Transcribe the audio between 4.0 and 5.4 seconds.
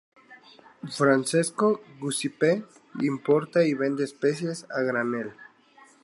especias a granel.